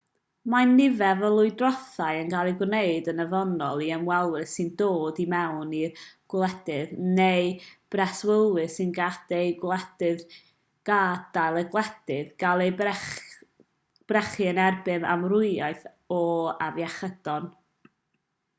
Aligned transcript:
mae 0.51 0.67
nifer 0.69 1.19
o 1.25 1.27
lywodraethau 1.33 2.19
yn 2.21 2.31
ei 2.45 2.53
gwneud 2.61 3.07
yn 3.11 3.19
ofynnol 3.25 3.81
i 3.87 3.89
ymwelwyr 3.97 4.45
sy'n 4.53 4.69
dod 4.79 5.19
i 5.23 5.25
mewn 5.33 5.75
i'w 5.79 5.89
gwledydd 6.33 6.95
neu 7.19 7.51
breswylwyr 7.95 8.71
sy'n 8.77 8.93
gadael 8.95 9.61
eu 11.59 11.65
gwledydd 11.73 12.31
gael 12.45 12.63
eu 12.65 12.71
brechu 14.13 14.47
yn 14.53 14.63
erbyn 14.65 15.05
amrywiaeth 15.17 15.85
o 16.17 16.23
afiechydon 16.71 17.47